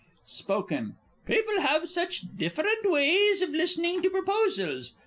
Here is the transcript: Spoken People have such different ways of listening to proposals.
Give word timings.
Spoken 0.25 0.95
People 1.27 1.59
have 1.61 1.87
such 1.87 2.35
different 2.35 2.89
ways 2.89 3.43
of 3.43 3.51
listening 3.51 4.01
to 4.01 4.09
proposals. 4.09 4.93